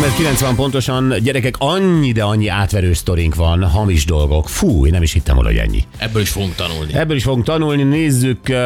390 0.00 0.54
pontosan, 0.54 1.14
gyerekek, 1.22 1.54
annyi, 1.58 2.12
de 2.12 2.22
annyi 2.22 2.48
átverő 2.48 2.92
sztorink 2.92 3.34
van, 3.34 3.64
hamis 3.64 4.04
dolgok. 4.04 4.48
Fú, 4.48 4.86
én 4.86 4.92
nem 4.92 5.02
is 5.02 5.12
hittem 5.12 5.34
volna, 5.34 5.50
hogy 5.50 5.58
ennyi. 5.58 5.84
Ebből 5.96 6.22
is 6.22 6.28
fogunk 6.28 6.54
tanulni. 6.54 6.94
Ebből 6.94 7.16
is 7.16 7.22
fogunk 7.22 7.44
tanulni, 7.44 7.82
nézzük. 7.82 8.38
Uh, 8.48 8.56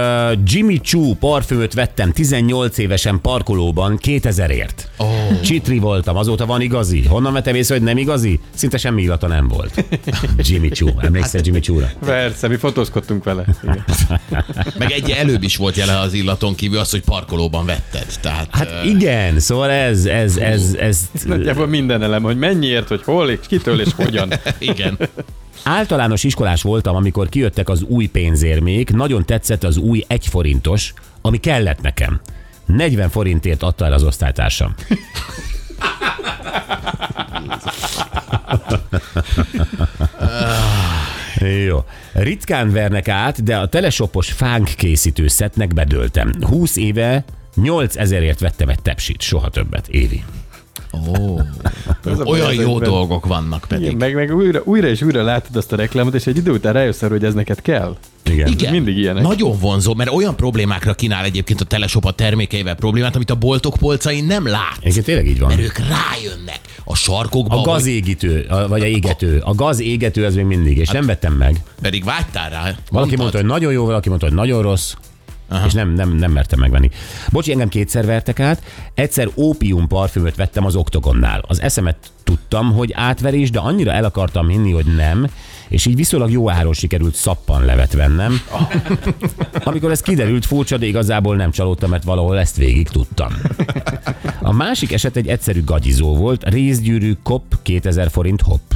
Jimmy 0.44 0.80
Choo 0.80 1.14
parfümöt 1.14 1.74
vettem 1.74 2.12
18 2.12 2.78
évesen 2.78 3.20
parkolóban 3.20 3.98
2000ért. 4.02 4.74
Oh. 4.96 5.40
Csitri 5.40 5.78
voltam, 5.78 6.16
azóta 6.16 6.46
van 6.46 6.60
igazi. 6.60 7.02
Honnan 7.06 7.32
vettem 7.32 7.54
észre, 7.54 7.74
hogy 7.74 7.84
nem 7.84 7.96
igazi? 7.96 8.40
Szinte 8.54 8.78
semmi 8.78 9.02
illata 9.02 9.26
nem 9.26 9.48
volt. 9.48 9.84
Jimmy 10.48 10.68
Choo, 10.68 10.90
emlékszel 10.98 11.40
Jimmy 11.44 11.60
Choo-ra? 11.60 11.90
Persze, 12.04 12.48
mi 12.48 12.56
fotózkodtunk 12.56 13.24
vele. 13.24 13.44
Igen. 13.62 13.84
Meg 14.78 14.90
egy 14.90 15.10
előbb 15.10 15.42
is 15.42 15.56
volt 15.56 15.76
jele 15.76 15.98
az 15.98 16.12
illaton 16.12 16.54
kívül 16.54 16.78
az, 16.78 16.90
hogy 16.90 17.02
parkolóban 17.02 17.66
vetted. 17.66 18.06
Tehát, 18.20 18.48
Hát 18.50 18.84
igen, 18.84 19.40
szóval 19.40 19.70
ez, 19.70 20.04
ez, 20.04 20.36
ez, 20.36 20.76
ez, 20.80 21.08
Nagyjából 21.36 21.66
minden 21.66 22.02
elem, 22.02 22.22
hogy 22.22 22.38
mennyiért, 22.38 22.88
hogy 22.88 23.02
hol, 23.02 23.30
és 23.30 23.38
kitől 23.46 23.80
és 23.80 23.88
hogyan. 23.96 24.32
igen. 24.58 24.98
Általános 25.64 26.24
iskolás 26.24 26.62
voltam, 26.62 26.96
amikor 26.96 27.28
kijöttek 27.28 27.68
az 27.68 27.82
új 27.82 28.06
pénzérmék, 28.06 28.92
nagyon 28.92 29.24
tetszett 29.24 29.64
az 29.64 29.76
új 29.76 30.04
egyforintos, 30.06 30.92
ami 31.20 31.38
kellett 31.38 31.80
nekem. 31.80 32.20
40 32.66 33.08
forintért 33.08 33.62
adta 33.62 33.84
el 33.84 33.92
az 33.92 34.02
osztálytársam. 34.02 34.74
Jó. 41.66 41.84
Ritkán 42.12 42.72
vernek 42.72 43.08
át, 43.08 43.42
de 43.42 43.56
a 43.56 43.68
telesopos 43.68 44.32
fánk 44.32 44.68
készítő 44.76 45.28
szetnek 45.28 45.74
bedöltem. 45.74 46.32
20 46.40 46.76
éve 46.76 47.24
8000ért 47.56 48.36
vettem 48.40 48.68
egy 48.68 48.82
tepsit, 48.82 49.20
soha 49.20 49.48
többet, 49.48 49.88
Évi. 49.88 50.24
Ó. 51.18 51.40
Ez 52.04 52.20
Olyan 52.20 52.54
jó 52.54 52.78
dolgok 52.78 53.26
vannak 53.26 53.64
pedig. 53.68 53.84
Igen, 53.84 53.96
meg, 53.96 54.14
meg 54.14 54.34
újra, 54.36 54.60
újra 54.64 54.88
és 54.88 55.02
újra 55.02 55.22
látod 55.22 55.56
azt 55.56 55.72
a 55.72 55.76
reklámot, 55.76 56.14
és 56.14 56.26
egy 56.26 56.36
idő 56.36 56.50
után 56.50 56.72
rájössz 56.72 57.02
arra, 57.02 57.12
hogy 57.12 57.24
ez 57.24 57.34
neked 57.34 57.62
kell. 57.62 57.96
Igen. 58.30 58.48
Igen. 58.48 58.72
Mindig 58.72 58.96
ilyenek. 58.96 59.22
Nagyon 59.22 59.58
vonzó, 59.58 59.94
mert 59.94 60.10
olyan 60.10 60.36
problémákra 60.36 60.94
kínál 60.94 61.24
egyébként 61.24 61.60
a 61.60 61.64
Teleshop 61.64 62.04
a 62.04 62.10
termékeivel 62.10 62.74
problémát, 62.74 63.14
amit 63.14 63.30
a 63.30 63.34
boltok 63.34 63.76
polcain 63.78 64.24
nem 64.24 64.46
lát. 64.46 64.76
Egyébként 64.80 65.04
tényleg 65.04 65.26
így 65.26 65.38
van. 65.38 65.48
Mert 65.48 65.60
ők 65.60 65.78
rájönnek 65.78 66.60
a 66.84 66.94
sarkokba, 66.94 67.58
A 67.58 67.62
gazégítő, 67.62 68.46
a- 68.48 68.68
vagy 68.68 68.80
a 68.82 68.86
égető. 68.86 69.40
A 69.44 69.54
gaz 69.54 69.80
égető 69.80 70.24
az 70.24 70.34
még 70.34 70.44
mindig, 70.44 70.76
és 70.78 70.88
nem 70.88 71.06
vettem 71.06 71.32
meg. 71.32 71.56
pedig 71.80 72.04
vágytál 72.04 72.50
rá. 72.50 72.60
Valaki 72.62 72.76
mondtad. 72.90 73.18
mondta, 73.18 73.36
hogy 73.38 73.46
nagyon 73.46 73.72
jó, 73.72 73.84
valaki 73.84 74.08
mondta, 74.08 74.26
hogy 74.26 74.36
nagyon 74.36 74.62
rossz. 74.62 74.94
Aha. 75.48 75.66
És 75.66 75.72
nem, 75.72 75.92
nem, 75.92 76.16
nem 76.16 76.32
mertem 76.32 76.58
megvenni. 76.58 76.90
Bocsi, 77.32 77.52
engem 77.52 77.68
kétszer 77.68 78.06
vertek 78.06 78.40
át. 78.40 78.62
Egyszer 78.94 79.28
ópium 79.36 79.86
parfümöt 79.86 80.36
vettem 80.36 80.64
az 80.64 80.76
Oktogonnál. 80.76 81.44
Az 81.46 81.60
eszemet 81.60 81.96
tudtam, 82.24 82.72
hogy 82.72 82.92
átverés, 82.92 83.50
de 83.50 83.58
annyira 83.58 83.92
el 83.92 84.04
akartam 84.04 84.48
hinni, 84.48 84.72
hogy 84.72 84.94
nem, 84.96 85.26
és 85.68 85.86
így 85.86 85.96
viszonylag 85.96 86.30
jó 86.30 86.50
áron 86.50 86.72
sikerült 86.72 87.14
szappan 87.14 87.64
levet 87.64 87.92
vennem. 87.92 88.40
Amikor 89.64 89.90
ez 89.90 90.00
kiderült, 90.00 90.46
furcsa, 90.46 90.76
de 90.76 90.86
igazából 90.86 91.36
nem 91.36 91.50
csalódtam, 91.50 91.90
mert 91.90 92.04
valahol 92.04 92.38
ezt 92.38 92.56
végig 92.56 92.88
tudtam. 92.88 93.32
A 94.42 94.52
másik 94.52 94.92
eset 94.92 95.16
egy 95.16 95.28
egyszerű 95.28 95.64
gagyizó 95.64 96.16
volt, 96.16 96.48
részgyűrű 96.48 97.12
kop 97.22 97.42
2000 97.62 98.10
forint 98.10 98.42
hopp. 98.42 98.70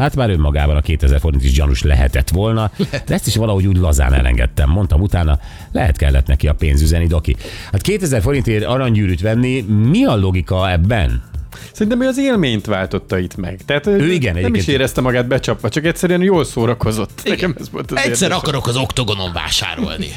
Hát 0.00 0.16
már 0.16 0.30
önmagában 0.30 0.76
a 0.76 0.80
2000 0.80 1.20
forint 1.20 1.44
is 1.44 1.52
gyanús 1.52 1.82
lehetett 1.82 2.28
volna, 2.28 2.70
de 3.06 3.14
ezt 3.14 3.26
is 3.26 3.36
valahogy 3.36 3.66
úgy 3.66 3.76
lazán 3.76 4.14
elengedtem. 4.14 4.70
Mondtam 4.70 5.00
utána, 5.00 5.38
lehet 5.72 5.96
kellett 5.96 6.26
neki 6.26 6.48
a 6.48 6.54
pénz 6.54 6.82
üzeni, 6.82 7.06
doki. 7.06 7.36
Hát 7.72 7.80
2000 7.80 8.22
forintért 8.22 8.64
aranygyűrűt 8.64 9.20
venni, 9.20 9.60
mi 9.60 10.04
a 10.04 10.16
logika 10.16 10.70
ebben? 10.70 11.22
Szerintem 11.72 12.02
ő 12.02 12.06
az 12.06 12.18
élményt 12.18 12.66
váltotta 12.66 13.18
itt 13.18 13.36
meg. 13.36 13.60
Tehát 13.64 13.86
ő 13.86 14.12
igen, 14.12 14.40
nem 14.40 14.54
is 14.54 14.66
érezte 14.66 15.00
magát 15.00 15.26
becsapva, 15.26 15.68
csak 15.68 15.84
egyszerűen 15.84 16.22
jól 16.22 16.44
szórakozott. 16.44 17.20
Nekem 17.24 17.54
ez 17.60 17.70
volt 17.70 17.90
az 17.90 17.96
Egyszer 17.96 18.12
érdekes. 18.12 18.36
akarok 18.36 18.66
az 18.66 18.76
oktogonon 18.76 19.32
vásárolni. 19.32 20.08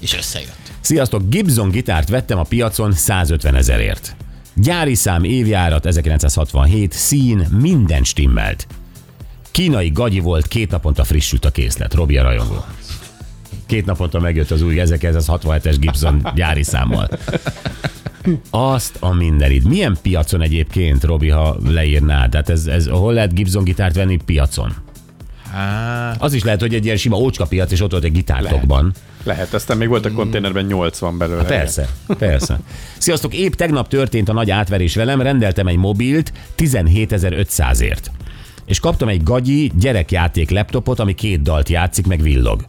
És 0.00 0.16
összejött. 0.16 0.72
Sziasztok, 0.80 1.22
Gibson 1.28 1.70
gitárt 1.70 2.08
vettem 2.08 2.38
a 2.38 2.42
piacon 2.42 2.92
150 2.92 3.54
ezerért. 3.54 4.16
Gyári 4.56 4.94
szám, 4.94 5.24
évjárat 5.24 5.86
1967, 5.86 6.92
szín, 6.92 7.46
minden 7.60 8.04
stimmelt. 8.04 8.66
Kínai 9.50 9.90
gagyi 9.90 10.20
volt, 10.20 10.46
két 10.46 10.70
naponta 10.70 11.04
frissült 11.04 11.44
a 11.44 11.50
készlet. 11.50 11.94
Robi 11.94 12.16
a 12.16 12.22
rajongó. 12.22 12.64
Két 13.66 13.84
naponta 13.86 14.20
megjött 14.20 14.50
az 14.50 14.62
új 14.62 14.74
1967-es 14.78 15.76
Gibson 15.80 16.28
gyári 16.34 16.62
számmal. 16.62 17.08
Azt 18.50 18.96
a 19.00 19.12
mindenit. 19.14 19.64
Milyen 19.68 19.96
piacon 20.02 20.40
egyébként, 20.42 21.04
Robi, 21.04 21.28
ha 21.28 21.56
leírnád? 21.64 22.30
Tehát 22.30 22.48
ez, 22.48 22.66
ez 22.66 22.86
hol 22.88 23.12
lehet 23.12 23.34
Gibson 23.34 23.64
gitárt 23.64 23.94
venni 23.94 24.18
piacon? 24.24 24.74
Hát, 25.52 26.22
Az 26.22 26.32
is 26.32 26.42
lehet, 26.44 26.60
hogy 26.60 26.74
egy 26.74 26.84
ilyen 26.84 26.96
sima 26.96 27.16
ócska 27.16 27.46
piac, 27.46 27.72
és 27.72 27.80
ott 27.80 27.90
volt 27.90 28.04
egy 28.04 28.12
gitártokban. 28.12 28.82
Lehet, 28.82 28.98
aztán 29.50 29.76
még 29.76 29.88
volt 29.88 30.04
a 30.04 30.12
konténerben 30.12 30.64
80 30.64 31.18
belőle. 31.18 31.44
Persze, 31.44 31.88
persze. 32.18 32.58
Sziasztok, 32.98 33.34
épp 33.34 33.52
tegnap 33.52 33.88
történt 33.88 34.28
a 34.28 34.32
nagy 34.32 34.50
átverés 34.50 34.94
velem, 34.94 35.20
rendeltem 35.20 35.66
egy 35.66 35.76
mobilt 35.76 36.32
17.500-ért. 36.56 38.10
És 38.64 38.80
kaptam 38.80 39.08
egy 39.08 39.22
gagyi 39.22 39.72
gyerekjáték 39.78 40.50
laptopot, 40.50 40.98
ami 40.98 41.14
két 41.14 41.42
dalt 41.42 41.68
játszik, 41.68 42.06
meg 42.06 42.22
villog. 42.22 42.64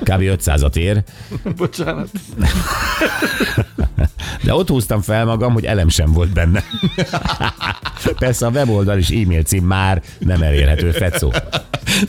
Kb. 0.00 0.20
500-at 0.22 0.76
ér, 0.76 1.02
Bocsánat. 1.56 2.08
de 4.42 4.54
ott 4.54 4.68
húztam 4.68 5.00
fel 5.00 5.24
magam, 5.24 5.52
hogy 5.52 5.64
elem 5.64 5.88
sem 5.88 6.12
volt 6.12 6.32
benne. 6.32 6.62
Persze 8.18 8.46
a 8.46 8.50
weboldal 8.50 8.98
és 8.98 9.08
e-mail 9.08 9.42
cím 9.42 9.64
már 9.64 10.02
nem 10.18 10.42
elérhető, 10.42 10.90
Fecó. 10.90 11.32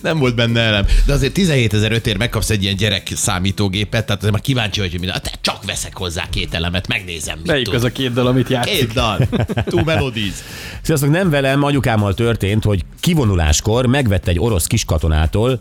nem 0.01 0.17
volt 0.19 0.35
benne 0.35 0.59
elem. 0.61 0.85
De 1.05 1.13
azért 1.13 1.33
17 1.33 1.73
ezer 1.73 1.91
ötért 1.91 2.17
megkapsz 2.17 2.49
egy 2.49 2.63
ilyen 2.63 2.75
gyerek 2.75 3.07
számítógépet, 3.15 4.05
tehát 4.05 4.17
azért 4.17 4.33
már 4.33 4.41
kíváncsi 4.43 4.79
vagy, 4.79 4.91
hogy 4.91 4.99
minden. 4.99 5.21
Te 5.23 5.31
csak 5.41 5.65
veszek 5.65 5.97
hozzá 5.97 6.23
két 6.29 6.53
elemet, 6.53 6.87
megnézem, 6.87 7.37
mit 7.37 7.47
Melyik 7.47 7.65
tud. 7.65 7.73
az 7.73 7.83
a 7.83 7.91
két 7.91 8.13
dal, 8.13 8.27
amit 8.27 8.49
játszik? 8.49 8.73
Két 8.73 8.93
dal. 8.93 9.27
Two 9.65 9.83
melodies. 9.83 10.33
Sziasztok, 10.81 11.09
nem 11.09 11.29
velem, 11.29 11.63
anyukámmal 11.63 12.13
történt, 12.13 12.63
hogy 12.63 12.85
kivonuláskor 12.99 13.85
megvett 13.85 14.27
egy 14.27 14.39
orosz 14.39 14.67
kiskatonától 14.67 15.59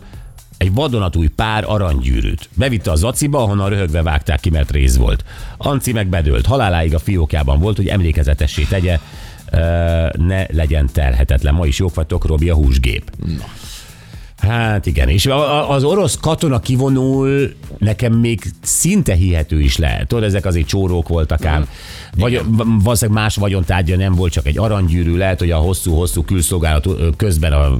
egy 0.57 0.73
vadonatúj 0.73 1.27
pár 1.27 1.63
aranygyűrűt. 1.67 2.49
Bevitte 2.53 2.91
a 2.91 2.95
zaciba, 2.95 3.41
ahonnan 3.41 3.69
röhögve 3.69 4.01
vágták 4.03 4.39
ki, 4.39 4.49
mert 4.49 4.71
rész 4.71 4.95
volt. 4.95 5.23
Anci 5.57 5.91
meg 5.91 6.07
bedőlt. 6.07 6.45
Haláláig 6.45 6.93
a 6.93 6.99
fiókjában 6.99 7.59
volt, 7.59 7.75
hogy 7.77 7.87
emlékezetessé 7.87 8.63
tegye, 8.63 8.99
ne 10.17 10.45
legyen 10.51 10.89
terhetetlen. 10.93 11.53
Ma 11.53 11.65
is 11.65 11.79
jók 11.79 11.95
vagytok, 11.95 12.25
Robi 12.25 12.49
a 12.49 12.55
húsgép. 12.55 13.11
Na. 13.25 13.45
Hát 14.37 14.85
igen, 14.85 15.09
és 15.09 15.29
az 15.67 15.83
orosz 15.83 16.17
katona 16.21 16.59
kivonul, 16.59 17.53
nekem 17.77 18.13
még 18.13 18.41
szinte 18.61 19.13
hihető 19.13 19.61
is 19.61 19.77
lehet. 19.77 20.07
Tudod, 20.07 20.23
ezek 20.23 20.45
azért 20.45 20.67
csórók 20.67 21.07
voltak 21.07 21.45
ám. 21.45 21.67
Vagy, 22.15 22.41
valószínűleg 22.83 23.21
más 23.21 23.35
vagyontárgya 23.35 23.95
nem 23.95 24.15
volt, 24.15 24.31
csak 24.31 24.47
egy 24.47 24.57
aranygyűrű, 24.57 25.17
lehet, 25.17 25.39
hogy 25.39 25.51
a 25.51 25.57
hosszú-hosszú 25.57 26.23
külszolgálat 26.23 26.87
közben 27.17 27.53
a 27.53 27.77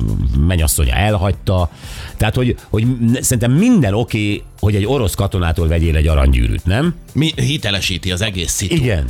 mennyasszonya 0.47 0.93
elhagyta. 0.93 1.69
Tehát, 2.17 2.35
hogy, 2.35 2.55
hogy 2.69 2.87
szerintem 3.13 3.51
minden 3.51 3.93
oké, 3.93 4.17
okay, 4.17 4.43
hogy 4.59 4.75
egy 4.75 4.85
orosz 4.85 5.15
katonától 5.15 5.67
vegyél 5.67 5.95
egy 5.95 6.07
aranygyűrűt, 6.07 6.65
nem? 6.65 6.95
Mi 7.13 7.31
hitelesíti 7.35 8.11
az 8.11 8.21
egész 8.21 8.51
szitu. 8.51 8.75
Igen. 8.75 9.05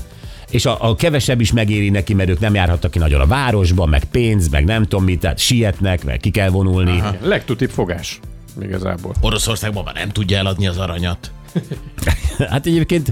És 0.49 0.65
a, 0.65 0.77
a 0.79 0.95
kevesebb 0.95 1.41
is 1.41 1.51
megéri 1.51 1.89
neki, 1.89 2.13
mert 2.13 2.29
ők 2.29 2.39
nem 2.39 2.53
járhattak 2.53 2.91
ki 2.91 2.99
nagyon 2.99 3.21
a 3.21 3.27
városban, 3.27 3.89
meg 3.89 4.03
pénz, 4.03 4.49
meg 4.49 4.65
nem 4.65 4.83
tudom 4.83 5.03
mit, 5.03 5.19
tehát 5.19 5.37
sietnek, 5.37 6.03
meg 6.03 6.17
ki 6.17 6.29
kell 6.29 6.49
vonulni. 6.49 6.99
Aha. 6.99 7.15
Legtutibb 7.21 7.69
fogás. 7.69 8.19
Igazából. 8.61 9.13
Oroszországban 9.21 9.83
már 9.83 9.93
nem 9.93 10.09
tudja 10.09 10.37
eladni 10.37 10.67
az 10.67 10.77
aranyat. 10.77 11.31
Hát 12.49 12.65
egyébként 12.65 13.11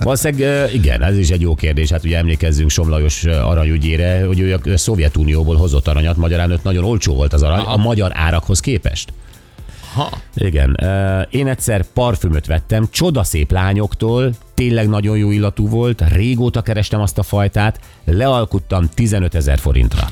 valószínűleg 0.00 0.74
igen, 0.74 1.02
ez 1.02 1.18
is 1.18 1.30
egy 1.30 1.40
jó 1.40 1.54
kérdés. 1.54 1.90
Hát 1.90 2.04
ugye 2.04 2.16
emlékezzünk 2.16 2.70
Somlajos 2.70 3.24
aranyügyére, 3.24 4.26
hogy 4.26 4.40
ő 4.40 4.54
a 4.54 4.76
Szovjetunióból 4.76 5.56
hozott 5.56 5.88
aranyat, 5.88 6.16
magyarán 6.16 6.52
ott 6.52 6.62
nagyon 6.62 6.84
olcsó 6.84 7.14
volt 7.14 7.32
az 7.32 7.42
arany, 7.42 7.58
Aha. 7.58 7.72
a 7.72 7.76
magyar 7.76 8.10
árakhoz 8.14 8.60
képest. 8.60 9.12
Ha. 9.94 10.10
Igen. 10.34 10.80
Én 11.30 11.48
egyszer 11.48 11.84
parfümöt 11.92 12.46
vettem, 12.46 12.88
csodaszép 12.90 13.52
lányoktól, 13.52 14.34
tényleg 14.54 14.88
nagyon 14.88 15.16
jó 15.16 15.30
illatú 15.30 15.68
volt, 15.68 16.08
régóta 16.12 16.62
kerestem 16.62 17.00
azt 17.00 17.18
a 17.18 17.22
fajtát, 17.22 17.80
lealkuttam 18.04 18.88
15 18.94 19.34
ezer 19.34 19.58
forintra. 19.58 20.08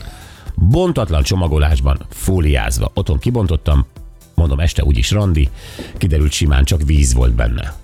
Bontatlan 0.54 1.22
csomagolásban, 1.22 1.98
fóliázva. 2.08 2.90
Otthon 2.94 3.18
kibontottam, 3.18 3.86
mondom 4.34 4.60
este 4.60 4.84
úgyis 4.84 5.10
randi, 5.10 5.48
kiderült 5.96 6.32
simán 6.32 6.64
csak 6.64 6.82
víz 6.82 7.14
volt 7.14 7.34
benne. 7.34 7.74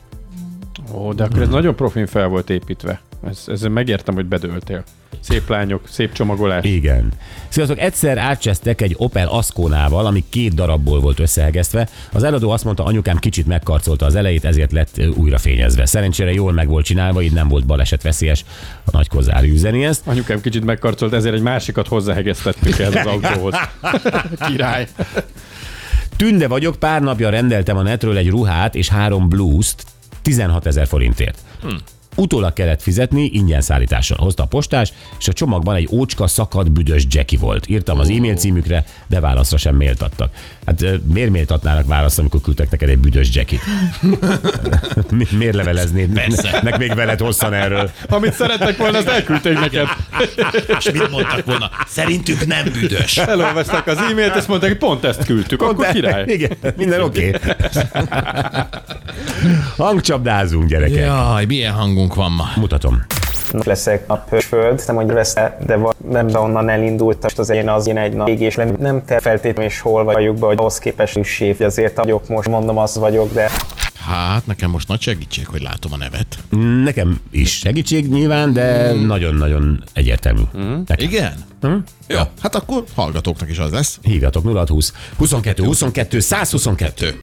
Ó, 0.93 1.13
de 1.13 1.25
akkor 1.25 1.43
ez 1.43 1.49
nagyon 1.49 1.75
profin 1.75 2.07
fel 2.07 2.29
volt 2.29 2.51
építve. 2.51 3.01
Ez, 3.27 3.45
ez 3.47 3.63
megértem, 3.63 4.15
hogy 4.15 4.27
bedőltél. 4.27 4.85
Szép 5.21 5.49
lányok, 5.49 5.83
szép 5.89 6.13
csomagolás. 6.13 6.65
Igen. 6.65 7.13
Sziasztok, 7.49 7.79
egyszer 7.79 8.19
átcsesztek 8.19 8.81
egy 8.81 8.95
Opel 8.97 9.29
Asconával, 9.29 10.07
ami 10.07 10.25
két 10.29 10.55
darabból 10.55 11.01
volt 11.01 11.19
összehegesztve. 11.19 11.89
Az 12.13 12.23
eladó 12.23 12.51
azt 12.51 12.65
mondta, 12.65 12.85
anyukám 12.85 13.17
kicsit 13.17 13.47
megkarcolta 13.47 14.07
az 14.07 14.15
elejét, 14.15 14.45
ezért 14.45 14.73
lett 14.73 15.01
újra 15.17 15.39
fényezve. 15.39 15.87
Szerencsére 15.87 16.33
jól 16.33 16.53
meg 16.53 16.69
volt 16.69 16.85
csinálva, 16.85 17.23
így 17.23 17.33
nem 17.33 17.49
volt 17.49 17.67
baleset 17.67 18.03
veszélyes. 18.03 18.45
A 18.85 18.91
nagy 18.93 19.09
kozár 19.09 19.45
üzeni 19.45 19.85
ezt. 19.85 20.07
Anyukám 20.07 20.41
kicsit 20.41 20.65
megkarcolt, 20.65 21.13
ezért 21.13 21.35
egy 21.35 21.43
másikat 21.43 21.89
hozzáhegesztettük 21.89 22.79
ez 22.79 22.95
az 22.95 23.07
autóhoz. 23.07 23.55
Király. 24.49 24.87
Tünde 26.17 26.49
vagyok, 26.49 26.77
pár 26.77 27.03
napja 27.03 27.31
rendeltem 27.31 27.77
a 27.77 27.83
netről 27.83 28.17
egy 28.17 28.29
ruhát 28.29 28.75
és 28.75 28.89
három 28.89 29.29
blúzt 29.29 29.85
16 30.23 30.67
ezer 30.67 30.87
forintért. 30.87 31.39
Hm. 31.63 31.69
Utólag 32.19 32.53
kellett 32.53 32.83
fizetni, 32.83 33.31
ingyen 33.33 33.61
szállítással 33.61 34.19
hozta 34.21 34.43
a 34.43 34.47
postás, 34.47 34.93
és 35.19 35.29
a 35.29 35.33
csomagban 35.33 35.75
egy 35.75 35.89
ócska 35.91 36.27
szakadt 36.27 36.71
büdös 36.71 37.07
Jackie 37.11 37.39
volt. 37.39 37.69
Írtam 37.69 37.99
az 37.99 38.09
e-mail 38.09 38.35
címükre, 38.35 38.85
de 39.07 39.21
válaszra 39.21 39.57
sem 39.57 39.75
méltattak. 39.75 40.33
Hát 40.67 40.85
miért 41.13 41.31
méltatnának 41.31 41.87
választ, 41.87 42.19
amikor 42.19 42.41
küldtek 42.41 42.71
neked 42.71 42.89
egy 42.89 42.99
büdös 42.99 43.35
Jackie-t? 43.35 43.61
Mi- 45.11 45.27
miért 45.31 45.55
leveleznéd? 45.55 46.13
Persze. 46.13 46.61
Meg 46.65 46.79
még 46.79 46.95
veled 46.95 47.21
hosszan 47.21 47.53
erről. 47.53 47.91
Amit 48.09 48.33
szerettek 48.33 48.77
volna, 48.77 48.99
azt 48.99 49.09
elküldték 49.09 49.59
neked. 49.59 49.87
És 50.79 50.91
mit 50.93 51.11
mondtak 51.11 51.45
volna? 51.45 51.71
Szerintük 51.87 52.47
nem 52.47 52.65
büdös. 52.73 53.17
Elolvasták 53.17 53.87
az 53.87 53.97
e-mailt, 53.97 54.37
és 54.37 54.47
mondták, 54.47 54.71
hogy 54.71 54.79
pont 54.79 55.05
ezt 55.05 55.25
küldtük. 55.25 55.63
Akkor 55.63 55.87
király. 55.87 56.25
Igen, 56.27 56.57
minden 56.77 57.01
oké. 57.01 57.29
Okay. 57.29 57.53
Hangcsapdázunk, 59.77 60.69
gyerekek. 60.69 61.05
Jaj, 61.05 61.45
milyen 61.45 61.73
hangunk 61.73 62.15
van 62.15 62.33
ma. 62.33 62.45
Mutatom. 62.57 63.03
leszek 63.53 64.11
a 64.11 64.15
föld, 64.41 64.83
nem 64.87 64.97
hogy 64.97 65.09
lesz 65.09 65.35
de 65.67 65.77
va- 65.77 65.97
nem 66.11 66.27
de 66.27 66.39
onnan 66.39 66.69
elindult, 66.69 67.25
az 67.37 67.51
én 67.51 67.69
az 67.69 67.87
én 67.87 67.97
egy 67.97 68.13
nap 68.13 68.29
és 68.29 68.55
nem, 68.55 68.77
nem 68.79 69.05
te 69.05 69.21
feltétlenül 69.21 69.71
is 69.71 69.81
hol 69.81 70.05
vagyok 70.05 70.37
be, 70.39 70.47
hogy 70.47 70.59
ahhoz 70.59 70.79
képest 70.79 71.17
üssé, 71.17 71.57
azért 71.61 71.97
vagyok 71.97 72.29
most, 72.29 72.49
mondom 72.49 72.79
az 72.79 72.97
vagyok, 72.99 73.33
de 73.33 73.51
Hát, 74.07 74.47
nekem 74.47 74.71
most 74.71 74.89
nagy 74.89 75.01
segítség, 75.01 75.47
hogy 75.47 75.63
látom 75.63 75.93
a 75.93 75.97
nevet. 75.97 76.39
Nekem 76.85 77.21
is 77.31 77.51
segítség 77.59 78.09
nyilván, 78.09 78.53
de 78.53 78.93
nagyon-nagyon 78.93 79.85
egyértelmű. 79.93 80.41
Nekem. 80.87 81.07
Igen? 81.09 81.33
Jó, 82.07 82.19
hát 82.43 82.55
akkor 82.55 82.85
hallgatóknak 82.95 83.51
is 83.51 83.59
az 83.59 83.71
lesz. 83.71 83.99
Hívjatok 84.03 84.45
0620 84.45 84.93
22 85.17 85.65
22 85.65 86.21
122. 86.21 87.15